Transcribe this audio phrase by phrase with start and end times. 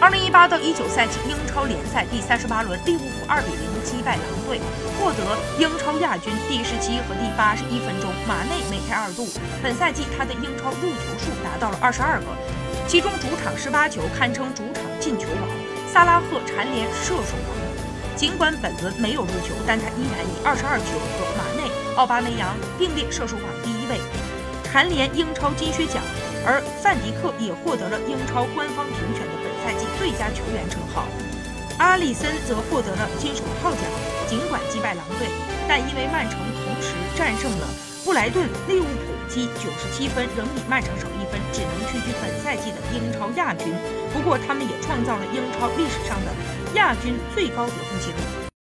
[0.00, 4.60] 二零一八到一九赛季英超联赛第三十八轮，利物浦二比零击败狼队，
[4.94, 6.32] 获得英超亚军。
[6.48, 9.26] 第十七和第八十一分钟，马内梅开二度。
[9.60, 12.26] 本赛季他的英超入球数达到了二十二个，
[12.86, 15.50] 其中主场十八球，堪称主场进球王。
[15.92, 17.58] 萨拉赫蝉联射手王。
[18.14, 23.98] 尽管本轮没有入球，但他依然以二十二球和马内、奥巴梅扬并列射手榜第一位，
[24.62, 26.00] 蝉联英超金靴奖。
[26.46, 29.34] 而范迪克也获得了英超官方评选的
[29.68, 31.04] 赛季最佳球员称号，
[31.76, 33.82] 阿里森则获得了金手套奖。
[34.26, 35.28] 尽管击败狼队，
[35.68, 37.68] 但因为曼城同时战胜了
[38.02, 43.74] 布莱顿，利物浦积九十七分，仍比曼城少一分，只能屈居本赛季的英超亚军。
[44.14, 46.32] 不过，他们也创造了英超历史上的
[46.72, 48.47] 亚军最高得分记录。